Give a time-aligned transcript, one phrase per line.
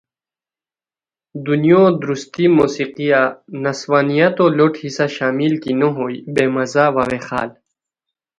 [1.45, 3.21] دنیو درستی موسیقیہ
[3.63, 7.49] نسوانیتو لوٹ حصہ شامل کی نو ہوئے بے مزہ وا ویخال